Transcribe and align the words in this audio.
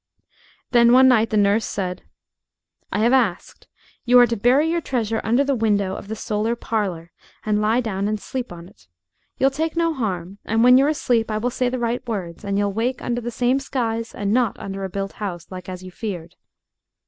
Then 0.71 0.93
one 0.93 1.07
night 1.07 1.29
the 1.29 1.37
nurse 1.37 1.63
said 1.63 2.01
"I 2.91 3.01
have 3.01 3.13
asked. 3.13 3.67
You 4.03 4.17
are 4.17 4.25
to 4.25 4.35
bury 4.35 4.67
your 4.67 4.81
treasure 4.81 5.21
under 5.23 5.43
the 5.43 5.53
window 5.53 5.95
of 5.95 6.07
the 6.07 6.15
solar 6.15 6.55
parlor, 6.55 7.11
and 7.45 7.61
lie 7.61 7.81
down 7.81 8.07
and 8.07 8.19
sleep 8.19 8.51
on 8.51 8.67
it. 8.67 8.87
You'll 9.37 9.51
take 9.51 9.75
no 9.75 9.93
harm, 9.93 10.39
and 10.43 10.63
when 10.63 10.79
you're 10.79 10.87
asleep 10.89 11.29
I 11.29 11.37
will 11.37 11.51
say 11.51 11.69
the 11.69 11.77
right 11.77 12.03
words, 12.07 12.43
and 12.43 12.57
you'll 12.57 12.73
wake 12.73 12.99
under 12.99 13.21
the 13.21 13.29
same 13.29 13.59
skies 13.59 14.15
and 14.15 14.33
not 14.33 14.57
under 14.57 14.83
a 14.83 14.89
built 14.89 15.11
house, 15.21 15.45
like 15.51 15.69
as 15.69 15.83
you 15.83 15.91
feared." 15.91 16.33